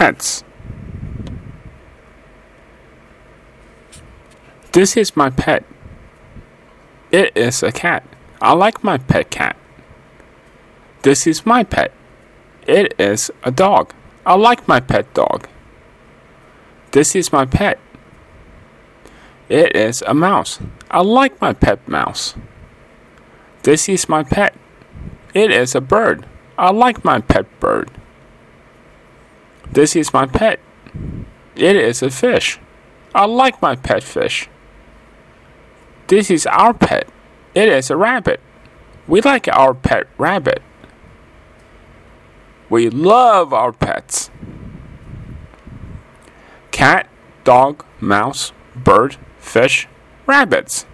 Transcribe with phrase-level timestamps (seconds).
[0.00, 0.44] pets.
[4.72, 5.62] This is my pet.
[7.12, 8.02] It is a cat.
[8.40, 9.58] I like my pet cat.
[11.02, 11.92] This is my pet.
[12.66, 13.92] It is a dog.
[14.24, 15.46] I like my pet dog.
[16.92, 17.78] This is my pet.
[19.50, 20.60] It is a mouse.
[20.90, 22.36] I like my pet mouse.
[23.64, 24.54] This is my pet.
[25.34, 26.24] It is a bird.
[26.56, 27.90] I like my pet bird.
[29.72, 30.60] This is my pet.
[31.54, 32.58] It is a fish.
[33.14, 34.48] I like my pet fish.
[36.08, 37.08] This is our pet.
[37.54, 38.40] It is a rabbit.
[39.06, 40.62] We like our pet rabbit.
[42.68, 44.30] We love our pets.
[46.70, 47.08] Cat,
[47.44, 49.88] dog, mouse, bird, fish,
[50.26, 50.86] rabbits.